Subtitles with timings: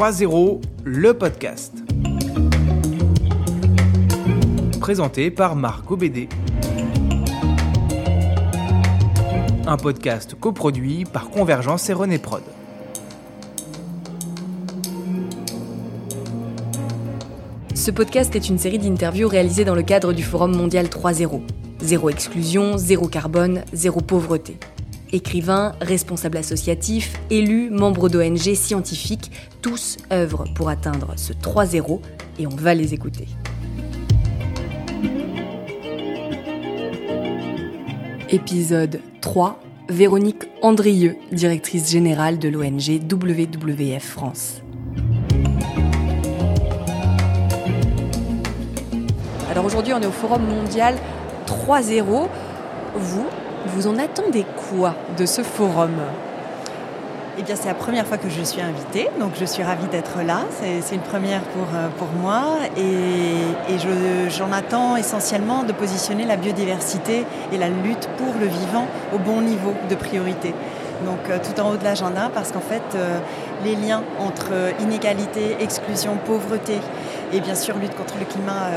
[0.00, 1.74] 3.0, le podcast.
[4.80, 6.26] Présenté par Marc Obédé.
[9.66, 12.40] Un podcast coproduit par Convergence et René Prod.
[17.74, 21.42] Ce podcast est une série d'interviews réalisées dans le cadre du Forum mondial 3.0.
[21.82, 24.56] Zéro exclusion, zéro carbone, zéro pauvreté.
[25.12, 32.00] Écrivains, responsables associatifs, élus, membres d'ONG, scientifiques, tous œuvrent pour atteindre ce 3-0
[32.38, 33.26] et on va les écouter.
[38.28, 39.60] Épisode 3.
[39.88, 44.62] Véronique Andrieux, directrice générale de l'ONG WWF France.
[49.50, 50.94] Alors aujourd'hui, on est au Forum mondial
[51.48, 52.28] 3-0.
[52.94, 53.26] Vous,
[53.66, 55.96] vous en attendez quoi de ce forum?
[57.38, 60.22] Eh bien, c'est la première fois que je suis invitée, donc je suis ravie d'être
[60.22, 60.40] là.
[60.60, 63.78] C'est une première pour, euh, pour moi et,
[64.28, 69.40] j'en attends essentiellement de positionner la biodiversité et la lutte pour le vivant au bon
[69.40, 70.54] niveau de priorité
[71.04, 73.18] donc euh, tout en haut de l'agenda, parce qu'en fait, euh,
[73.64, 76.78] les liens entre inégalité, exclusion, pauvreté
[77.32, 78.70] et bien sûr lutte contre le climat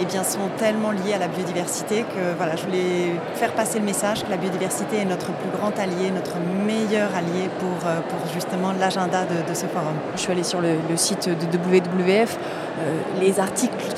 [0.00, 4.24] eh bien, sont tellement liés à la biodiversité que je voulais faire passer le message
[4.24, 9.24] que la biodiversité est notre plus grand allié, notre meilleur allié pour, pour justement l'agenda
[9.24, 9.94] de, ce forum.
[10.16, 12.36] Je suis allée sur le, site de WWF,
[13.20, 13.94] les articles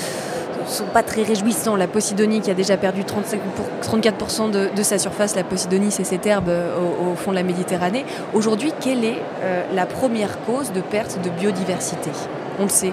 [0.67, 1.77] sont pas très réjouissants.
[1.77, 3.41] La Posidonie qui a déjà perdu 35
[3.83, 8.05] 34% de, sa surface, la Posidonie c'est cette herbe euh, au, fond de la Méditerranée.
[8.33, 12.11] Aujourd'hui, quelle est euh, la première cause de perte de biodiversité?
[12.59, 12.93] On le sait.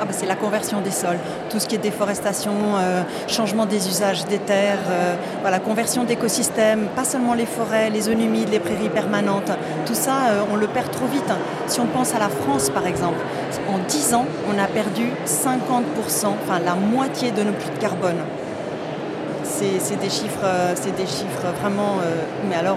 [0.00, 1.18] Ah bah, c'est la conversion des sols,
[1.50, 4.78] tout ce qui est déforestation, euh, changement des usages des terres,
[5.40, 9.50] voilà, conversion d'écosystèmes, pas seulement les forêts, les zones humides, les prairies permanentes,
[9.86, 10.12] tout ça
[10.52, 11.32] on le perd trop vite.
[11.66, 13.18] Si on pense à la France par exemple,
[13.68, 18.18] en 10 ans, on a perdu 50%, enfin la moitié de nos puits de carbone.
[19.60, 21.96] C'est des chiffres, euh, c'est des chiffres vraiment.
[22.00, 22.76] Euh, mais alors,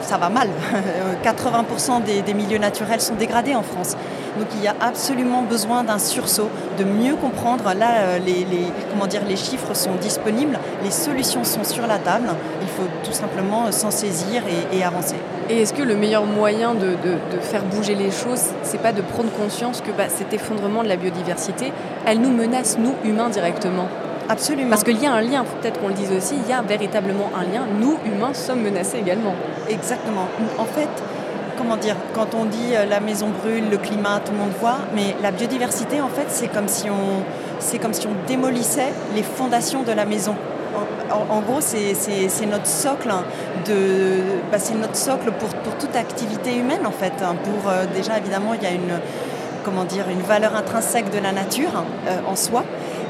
[0.00, 0.48] ça va mal.
[1.24, 3.96] 80% des, milieux naturels sont dégradés en France.
[4.36, 7.72] Donc, il y a absolument besoin d'un sursaut, de mieux comprendre.
[7.74, 8.44] Là, euh, les,
[8.90, 12.30] comment dire, les chiffres sont disponibles, les solutions sont sur la table.
[12.62, 14.42] Il faut tout simplement s'en saisir
[14.72, 15.16] et, avancer.
[15.50, 16.96] Et est-ce que le meilleur moyen de,
[17.42, 20.96] faire bouger les choses, c'est pas de prendre conscience que bah, cet effondrement de la
[20.96, 21.72] biodiversité,
[22.06, 23.86] elle nous menace nous humains directement?
[24.28, 24.70] Absolument.
[24.70, 27.30] Parce qu'il y a un lien, peut-être qu'on le dise aussi, il y a véritablement
[27.36, 27.66] un lien.
[27.80, 29.34] Nous, humains, sommes menacés également.
[29.68, 30.26] Exactement.
[30.58, 30.88] En fait,
[31.58, 34.78] comment dire, quand on dit euh, la maison brûle, le climat, tout le monde voit,
[34.94, 37.22] mais la biodiversité, en fait, c'est comme si on,
[37.58, 40.34] c'est comme si on démolissait les fondations de la maison.
[41.30, 43.12] En, gros, c'est notre socle
[43.66, 47.12] de, bah, c'est notre socle pour, pour, toute activité humaine, en fait.
[47.22, 47.36] Hein.
[47.44, 48.98] Pour euh, déjà, évidemment, il y a une
[49.64, 52.64] comment dire, une valeur intrinsèque de la nature euh, en soi.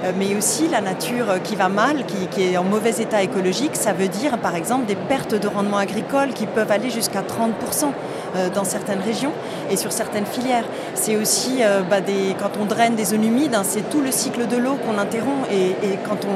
[0.05, 3.93] Euh, mais aussi la nature qui va mal, qui, est en mauvais état écologique, ça
[3.93, 7.93] veut dire par exemple des pertes de rendement agricole qui peuvent aller jusqu'à 30%
[8.35, 9.33] euh, dans certaines régions
[9.71, 10.65] et sur certaines filières.
[10.95, 11.99] C'est aussi euh, bah,
[12.41, 15.47] quand on draine des zones humides, hein, c'est tout le cycle de l'eau qu'on interrompt
[15.53, 15.75] et,
[16.09, 16.27] quand,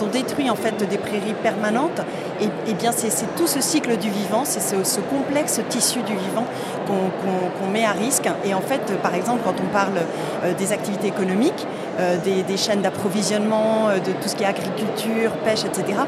[0.00, 2.02] on, détruit en fait des prairies permanentes,
[2.40, 6.44] et, bien c'est tout ce cycle du vivant, c'est ce, complexe tissu du vivant
[6.86, 8.28] qu'on met à risque.
[8.44, 11.66] Et en fait, par exemple, quand on parle des activités économiques,
[12.24, 16.00] des des chaînes d'approvisionnement, euh, de tout ce qui est agriculture, pêche, etc.,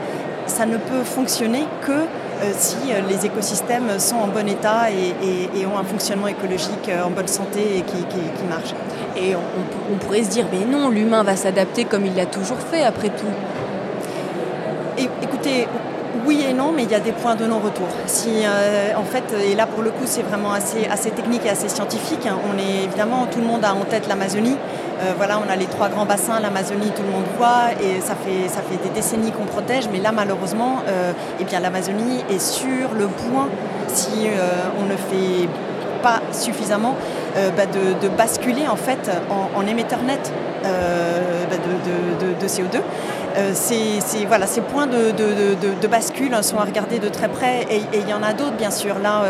[0.46, 5.66] ça ne peut fonctionner que euh, si euh, les écosystèmes sont en bon état et,
[5.66, 8.74] ont un fonctionnement écologique en bonne santé et qui, marche.
[9.16, 12.82] Et on, pourrait se dire, mais non, l'humain va s'adapter comme il l'a toujours fait
[12.82, 13.32] après tout.
[15.22, 15.66] écoutez,
[16.26, 17.88] oui et non, mais il y a des points de non-retour.
[18.06, 18.44] Si,
[18.96, 22.26] en fait, et là pour le coup, c'est vraiment assez, assez technique et assez scientifique.
[22.26, 22.36] Hein.
[22.52, 24.56] On est évidemment, tout le monde a en tête l'Amazonie.
[25.00, 28.14] Euh, voilà, on a les trois grands bassins, l'Amazonie, tout le monde voit, et ça
[28.14, 32.94] fait, ça fait des décennies qu'on protège, mais là, malheureusement, euh, eh l'Amazonie est sur
[32.96, 33.48] le point,
[33.88, 35.48] si euh, on ne fait
[36.32, 36.96] suffisamment,
[37.34, 39.10] bah, de, basculer en fait
[39.56, 41.56] en, émetteur net bah,
[42.40, 42.80] de, CO2.
[43.54, 48.14] ces, voilà, ces points de, bascule sont à regarder de très près et il y
[48.14, 48.98] en a d'autres bien sûr.
[48.98, 49.22] Là,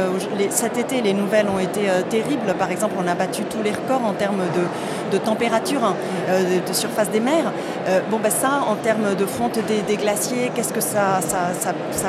[0.50, 2.54] cet été, les nouvelles ont été terribles.
[2.58, 5.94] Par exemple, on a battu tous les records en termes de, température, hein,
[6.28, 7.52] euh, de surface des mers.
[7.88, 11.20] Euh, bon, ben ça, en termes de fonte des, glaciers, qu'est-ce que ça,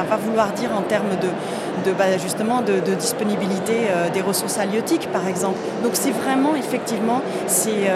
[0.09, 1.27] va vouloir dire en termes de,
[1.86, 3.74] de bah, justement de, disponibilité
[4.13, 5.57] des ressources halieutiques, par exemple.
[5.83, 7.89] Donc c'est vraiment, effectivement, c'est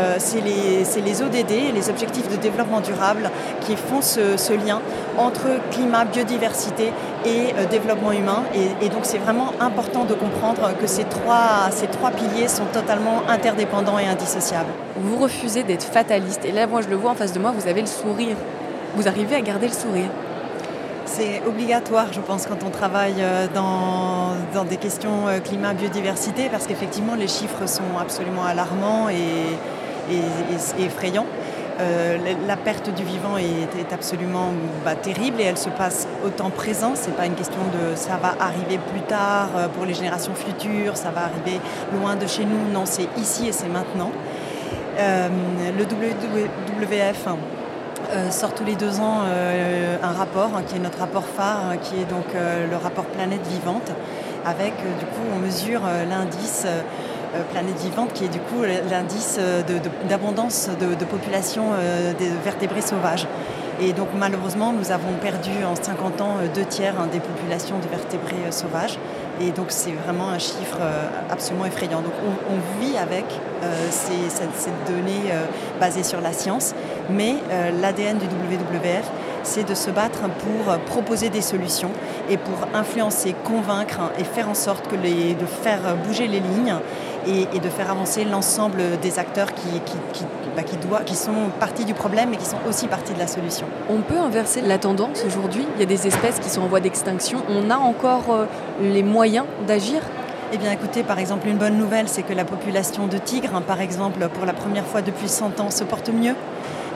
[0.44, 3.30] les, les, ODD, les objectifs de développement durable,
[3.62, 4.82] qui font ce, lien
[5.18, 6.92] entre climat, biodiversité
[7.26, 8.44] et développement humain.
[8.54, 12.66] Et, et donc c'est vraiment important de comprendre que ces trois, ces trois piliers sont
[12.66, 14.70] totalement interdépendants et indissociables.
[14.98, 16.46] Vous refusez d'être fataliste.
[16.46, 18.36] Et là, moi, je le vois en face de moi, vous avez le sourire.
[18.96, 20.10] Vous arrivez à garder le sourire.
[21.12, 26.68] C'est obligatoire, je pense, quand on travaille euh, dans, des questions euh, climat, biodiversité, parce
[26.68, 29.58] qu'effectivement, les chiffres sont absolument alarmants et,
[30.80, 31.26] effrayants.
[31.80, 32.18] Euh,
[32.48, 34.52] la perte du vivant est, absolument
[34.86, 36.92] bah, terrible et elle se passe au temps présent.
[36.94, 41.10] C'est pas une question de ça va arriver plus tard pour les générations futures, ça
[41.10, 41.60] va arriver
[42.00, 42.72] loin de chez nous.
[42.72, 44.12] Non, c'est ici et c'est maintenant.
[44.98, 47.28] le WWF
[48.12, 51.62] euh, sort tous les deux ans euh, un rapport hein, qui est notre rapport phare,
[51.70, 53.92] hein, qui est donc euh, le rapport Planète Vivante,
[54.46, 56.66] avec du coup on mesure l'indice
[57.52, 59.38] Planète Vivante qui est du coup l'indice
[60.08, 61.66] d'abondance de, de, population
[62.18, 63.28] des vertébrés sauvages.
[63.82, 67.88] Et donc malheureusement, nous avons perdu en 50 ans deux tiers hein, des populations de
[67.88, 68.98] vertébrés sauvages.
[69.40, 70.80] Et donc c'est vraiment un chiffre
[71.30, 72.02] absolument effrayant.
[72.02, 72.14] Donc
[72.50, 73.26] on, vit avec
[73.90, 75.32] ces, cette, donnée
[75.80, 76.74] basée sur la science,
[77.10, 79.06] mais euh, l'ADN du WWF,
[79.44, 81.92] c'est de se battre pour proposer des solutions
[82.30, 86.76] et pour influencer, convaincre et faire en sorte que de faire bouger les lignes
[87.28, 90.26] et, de faire avancer l'ensemble des acteurs qui, qui,
[90.56, 90.64] bah,
[91.06, 93.66] qui, sont partie du problème et qui sont aussi partie de la solution.
[93.90, 95.66] On peut inverser la tendance aujourd'hui?
[95.76, 97.44] Il y a des espèces qui sont en voie d'extinction.
[97.50, 98.46] On a encore euh,
[98.82, 100.02] les moyens d'agir?
[100.52, 103.62] Eh bien écoutez, par exemple, une bonne nouvelle, c'est que la population de tigres, hein,
[103.62, 106.34] par exemple, pour la première fois depuis 100 ans, se porte mieux.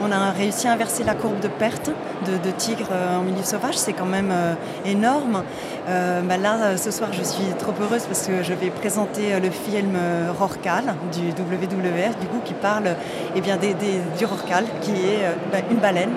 [0.06, 1.90] On a réussi à inverser la courbe de perte
[2.26, 4.54] de, tigres euh, en milieu sauvage, c'est quand même euh,
[4.86, 5.44] énorme.
[5.88, 9.50] Euh, bah là, ce soir, je suis trop heureuse parce que je vais présenter le
[9.50, 9.98] film
[10.38, 12.96] Rorcal du WWF, du qui parle
[13.36, 16.12] eh bien, des, du Rorcal, qui est bah, une baleine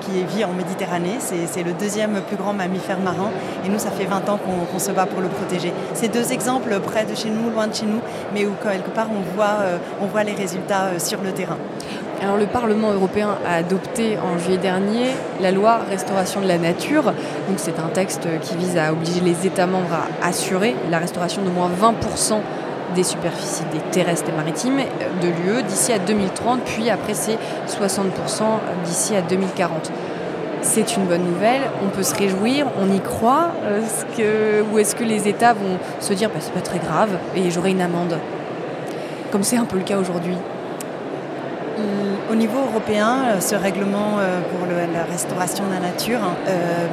[0.00, 1.18] qui vit en Méditerranée.
[1.18, 3.30] C'est le deuxième plus grand mammifère marin
[3.64, 4.38] et nous, ça fait 20 ans
[4.70, 5.72] qu'on se bat pour le protéger.
[5.94, 8.00] C'est deux exemples près de chez nous, loin de chez nous,
[8.34, 11.58] mais où quelque part on voit les résultats sur le terrain.
[12.22, 17.12] Alors le Parlement européen a adopté en juillet dernier la loi restauration de la nature.
[17.56, 21.50] C'est un texte qui vise à obliger les États membres à assurer la restauration d'au
[21.50, 22.40] moins 20%
[22.94, 24.78] des superficies des terrestres et maritimes
[25.22, 28.06] de l'UE d'ici à 2030, puis après c'est 60%
[28.84, 29.90] d'ici à 2040.
[30.62, 33.50] C'est une bonne nouvelle, on peut se réjouir, on y croit,
[34.72, 37.72] ou est-ce que les États vont se dire bah, c'est pas très grave et j'aurai
[37.72, 38.18] une amende?
[39.30, 40.36] Comme c'est un peu le cas aujourd'hui.
[42.30, 46.86] Au niveau européen, euh, ce règlement euh, pour la restauration de la nature, hein, euh,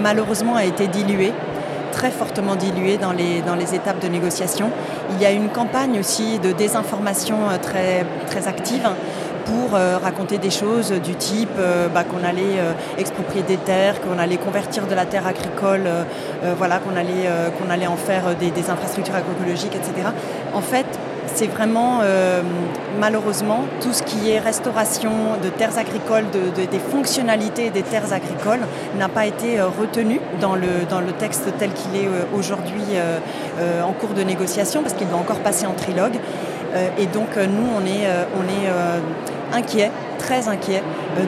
[0.00, 1.32] malheureusement, a été dilué
[1.92, 4.70] très fortement dilué dans les, dans les étapes de négociation.
[5.10, 8.88] Il y a une campagne aussi de désinformation très, très active
[9.44, 11.58] pour raconter des choses du type
[11.92, 12.62] bah, qu'on allait
[12.96, 15.82] exproprier des terres, qu'on allait convertir de la terre agricole,
[16.56, 17.28] voilà, qu'on allait,
[17.58, 20.10] qu'on allait en faire des, des infrastructures agroécologiques, etc.
[20.54, 20.86] En fait,
[21.34, 22.42] c'est vraiment euh,
[22.98, 25.10] malheureusement tout ce qui est restauration
[25.42, 28.60] de terres agricoles, des fonctionnalités des terres agricoles
[28.98, 30.70] n'a pas été euh, retenu dans le,
[31.18, 32.82] texte tel qu'il est euh, aujourd'hui
[33.84, 36.18] en cours de négociation parce qu'il doit encore passer en trilogue.
[36.98, 38.06] et donc nous on est,
[38.38, 40.82] on inquiets très inquiet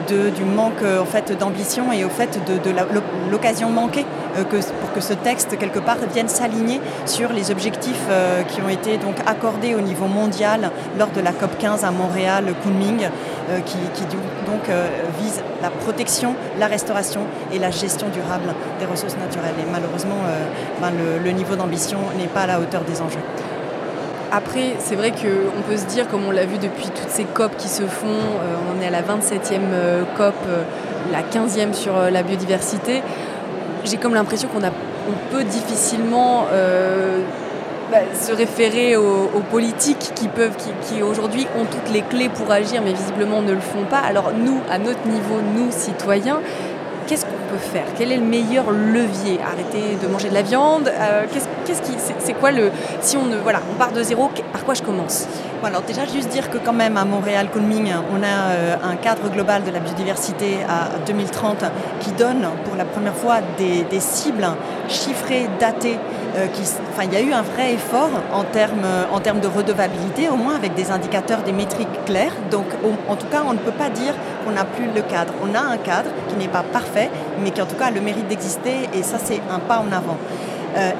[0.07, 4.05] du manque en fait, d'ambition et de, l'occasion manquée
[4.43, 8.69] que, pour que ce texte, quelque part, vienne s'aligner sur les objectifs euh, qui ont
[8.69, 13.07] été donc accordés au niveau mondial lors de la COP 15 à Montréal, Kunming,
[13.49, 13.77] euh, qui,
[15.19, 19.55] vise la protection, la restauration et la gestion durable des ressources naturelles.
[19.59, 20.17] Et malheureusement,
[20.81, 23.19] ben, le, le niveau d'ambition n'est pas à la hauteur des enjeux.
[24.31, 27.55] Après, c'est vrai qu'on peut se dire, comme on l'a vu depuis toutes ces COP
[27.57, 28.19] qui se font,
[28.71, 30.35] on est à la 27e COP,
[31.11, 33.01] la 15e sur la biodiversité,
[33.85, 37.19] j'ai comme l'impression qu'on on peut difficilement euh,
[37.91, 42.81] bah, se référer aux, politiques qui peuvent, qui, aujourd'hui ont toutes les clés pour agir,
[42.83, 43.99] mais visiblement ne le font pas.
[43.99, 46.39] Alors nous, à notre niveau, nous citoyens,
[47.57, 47.85] faire?
[47.97, 49.39] Quel est le meilleur levier?
[49.41, 50.89] Arrêter de manger de la viande?
[50.89, 51.25] Euh,
[51.65, 54.73] Qu'est-ce qui, c'est quoi le Si on ne, voilà, on part de zéro, par quoi
[54.73, 55.27] je commence?
[55.63, 59.29] Alors déjà juste dire que quand même à Montréal Kunming, on a euh, un cadre
[59.29, 61.63] global de la biodiversité à 2030
[62.01, 64.47] qui donne pour la première fois des, cibles
[64.89, 65.97] chiffrées, datées.
[66.35, 69.47] Euh, qui, enfin, il y a eu un vrai effort en termes, en termes de
[69.47, 72.33] redevabilité, au moins avec des indicateurs, des métriques claires.
[72.49, 72.65] Donc
[73.07, 75.33] en tout cas, on ne peut pas dire qu'on n'a plus le cadre.
[75.43, 77.11] On a un cadre qui n'est pas parfait,
[77.43, 79.91] mais qui en tout cas a le mérite d'exister et ça c'est un pas en
[79.91, 80.17] avant.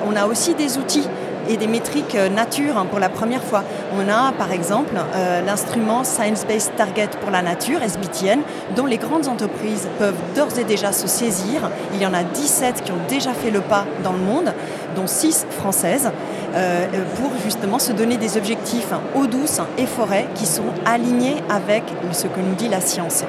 [0.07, 1.07] on a aussi des outils
[1.49, 3.63] et des métriques euh, nature hein, pour la première fois.
[3.93, 8.41] On a par exemple euh, l'instrument Science Based Target pour la nature, SBTN,
[8.75, 11.69] dont les grandes entreprises peuvent d'ores et déjà se saisir.
[11.93, 14.53] Il y en a 17 qui ont déjà fait le pas dans le monde,
[14.95, 16.11] dont 6 françaises,
[16.55, 16.85] euh,
[17.15, 22.27] pour justement se donner des objectifs eau douce et forêt qui sont alignés avec ce
[22.27, 23.23] que nous dit la science.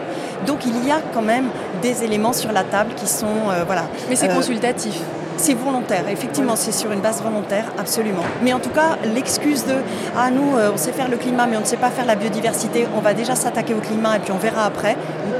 [0.46, 1.46] Donc il y a quand même
[1.82, 3.26] des éléments sur la table qui sont...
[3.66, 5.00] voilà, Mais c'est consultatif.
[5.36, 8.22] C'est volontaire, effectivement, c'est sur une base volontaire, absolument.
[8.42, 9.74] Mais en tout cas, l'excuse de
[10.16, 12.14] Ah, nous, euh, on sait faire le climat, mais on ne sait pas faire la
[12.14, 14.96] biodiversité, on va déjà s'attaquer au climat et puis on verra après.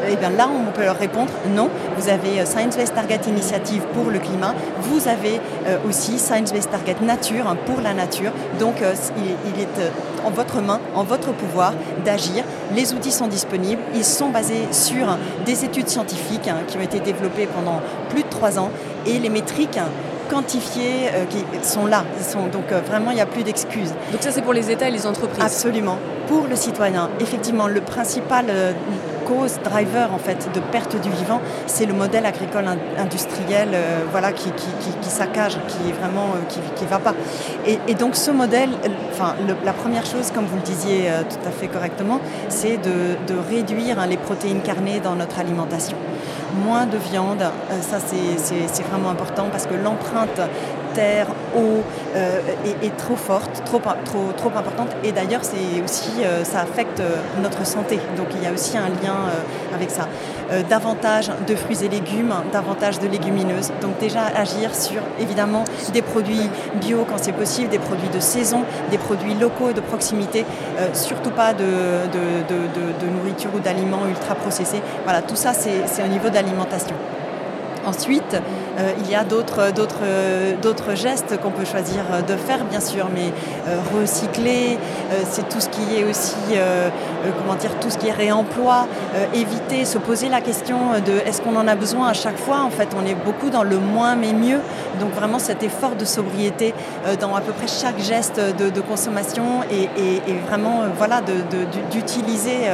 [0.09, 3.83] Eh bien là, on peut leur répondre Non, vous avez euh, Science Based Target Initiative
[3.95, 8.33] pour le climat, vous avez euh, aussi Science Based Target Nature hein, pour la nature.
[8.59, 8.77] Donc,
[9.17, 9.93] il, est
[10.25, 12.45] en votre main, en votre pouvoir d'agir.
[12.75, 17.01] Les outils sont disponibles, ils sont basés sur des études scientifiques hein, qui ont été
[17.01, 17.81] développées pendant
[18.11, 18.71] plus de trois ans
[19.07, 19.79] et les métriques
[20.31, 22.05] quantifiées euh, qui sont là.
[22.23, 23.91] sont, donc euh, vraiment, il n'y a plus d'excuses.
[24.13, 25.99] Donc ça, c'est pour les États et les entreprises Absolument.
[26.27, 28.73] Pour le citoyen, effectivement, le principal euh,
[29.27, 32.65] cause driver en fait de perte du vivant, c'est le modèle agricole
[32.99, 33.69] industriel
[34.11, 37.15] voilà, qui, qui, saccage, qui est vraiment qui, qui va pas.
[37.67, 38.71] Et, donc ce modèle,
[39.13, 43.39] enfin la première chose, comme vous le disiez tout à fait correctement, c'est de, de
[43.49, 45.97] réduire hein, les protéines carnées dans notre alimentation
[46.55, 47.43] moins de viande.
[47.43, 50.41] Euh, ça, c'est vraiment important parce que l'empreinte
[50.95, 51.83] terre, eau
[52.17, 52.41] euh,
[52.83, 54.91] est, trop forte, trop, trop, importante.
[55.03, 57.03] Et d'ailleurs, c'est aussi, euh, ça affecte
[57.43, 57.99] notre santé.
[58.17, 59.17] Donc il y a aussi un lien
[59.75, 60.09] avec ça.
[60.69, 63.73] davantage de fruits et légumes, davantage de légumineuses.
[63.81, 66.49] Donc déjà agir sur évidemment des produits
[66.81, 70.45] bio quand c'est possible, des produits de saison, des produits locaux et de proximité,
[70.93, 71.65] surtout pas de,
[72.13, 74.83] de nourriture ou d'aliments ultra processés.
[75.05, 76.97] Voilà, tout ça c'est au niveau de l'alimentation.
[77.87, 78.37] Ensuite,
[78.79, 83.33] euh, il y a d'autres gestes qu'on peut choisir de faire, bien sûr, mais
[83.69, 84.79] euh, recycler,
[85.13, 86.35] euh, c'est tout ce qui est aussi,
[87.39, 88.87] comment dire, tout ce qui est réemploi,
[89.35, 92.61] éviter, se poser la question de est-ce qu'on en a besoin à chaque fois?
[92.63, 94.61] En fait, on est beaucoup dans le moins mais mieux.
[95.01, 96.75] Donc vraiment cet effort de sobriété
[97.21, 99.89] dans à peu près chaque geste de, consommation et,
[100.49, 101.21] vraiment voilà
[101.91, 102.69] d'utiliser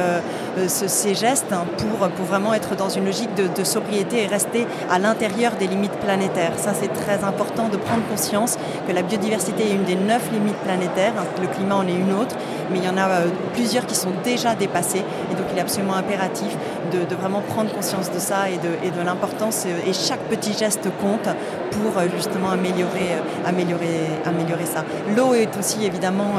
[0.67, 5.53] ces gestes pour, pour vraiment être dans une logique de, sobriété et rester à l'intérieur
[5.53, 6.53] des limites planétaires.
[6.57, 10.57] Ça, c'est très important de prendre conscience que la biodiversité est une des neuf limites
[10.57, 11.13] planétaires.
[11.41, 12.35] Le climat en est une autre,
[12.71, 15.03] mais il y en a euh, plusieurs qui sont déjà dépassées.
[15.31, 16.55] Et donc, il est absolument impératif
[16.91, 19.65] de, vraiment prendre conscience de ça et de, l'importance.
[19.65, 21.27] Euh, et chaque petit geste compte
[21.71, 24.83] pour euh, justement améliorer, améliorer, améliorer ça.
[25.15, 26.33] L'eau est aussi évidemment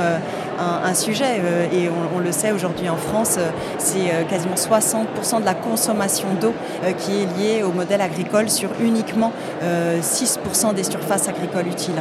[0.58, 1.40] un, sujet
[1.72, 3.38] et on, le sait aujourd'hui en France,
[3.78, 6.52] c'est quasiment 60% de la consommation d'eau
[6.98, 9.32] qui est liée au modèle agricole sur uniquement
[9.62, 12.00] 6% euh, des surfaces agricoles utiles.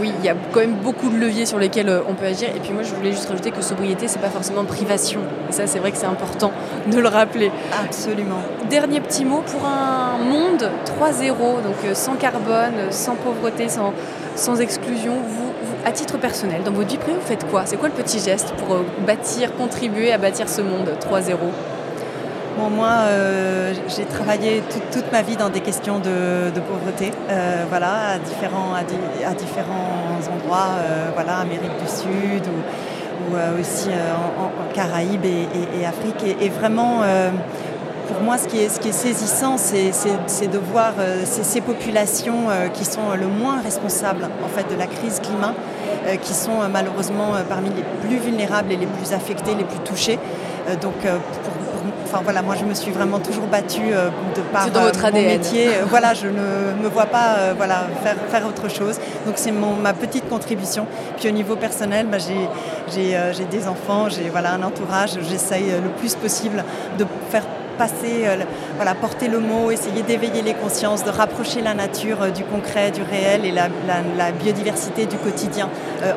[0.00, 2.48] Oui, il y a quand même beaucoup de leviers sur lesquels euh, on peut agir.
[2.54, 5.20] Et puis moi, je voulais juste rajouter que sobriété, c'est pas forcément privation.
[5.48, 6.52] Et ça, c'est vrai que c'est important
[6.86, 7.50] de le rappeler.
[7.84, 8.40] Absolument.
[8.68, 10.70] Dernier petit mot pour un monde
[11.00, 11.28] 3.0,
[11.62, 13.92] donc euh, sans carbone, sans pauvreté, sans,
[14.34, 15.14] sans exclusion.
[15.14, 15.52] Vous,
[15.84, 17.66] à titre personnel, dans votre vie privée, vous faites quoi?
[17.66, 21.34] C'est quoi le petit geste pour bâtir, contribuer à bâtir ce monde 3.0
[22.58, 28.10] Bon, moi, euh, j'ai travaillé toute ma vie dans des questions de, pauvreté, euh, voilà,
[28.10, 28.84] à différents, à,
[29.32, 36.36] différents endroits, euh, voilà, Amérique du Sud ou, aussi en, Caraïbes et, Afrique.
[36.40, 37.00] Et, vraiment,
[38.08, 40.92] pour moi, ce qui est, saisissant, c'est de voir
[41.24, 45.54] ces, populations qui sont le moins responsables en fait de la crise climat,
[46.20, 50.18] qui sont malheureusement parmi les plus vulnérables et les plus affectés, les plus touchés.
[50.82, 51.71] donc, pour
[52.12, 55.12] Enfin voilà, moi je me suis vraiment toujours battue euh, de par dans votre euh,
[55.12, 55.68] mon métier.
[55.68, 58.98] Euh, voilà, je ne me vois pas voilà, faire, faire autre chose.
[59.24, 60.86] Donc c'est ma petite contribution.
[61.16, 65.12] Puis au niveau personnel, bah, j'ai des enfants, j'ai voilà, un entourage.
[65.26, 66.62] J'essaye le plus possible
[66.98, 67.44] de faire
[67.78, 68.26] passer,
[68.76, 73.00] voilà, porter le mot, essayer d'éveiller les consciences, de rapprocher la nature du concret, du
[73.02, 75.70] réel et la, biodiversité du quotidien,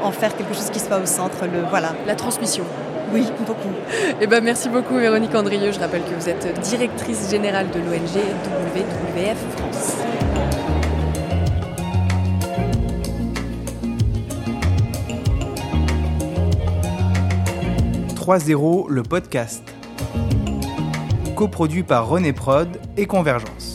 [0.04, 1.46] en faire quelque chose qui soit au centre.
[1.46, 1.94] Le, voilà.
[2.06, 2.66] La transmission.
[3.14, 3.70] Oui, beaucoup.
[4.22, 5.72] Eh ben, merci beaucoup Véronique Andrieux.
[5.72, 8.18] Je rappelle que vous êtes directrice générale de l'ONG
[8.76, 9.98] WWF France.
[18.16, 19.64] «3.0, le podcast.
[21.36, 23.75] Coproduit par René Prod et Convergence.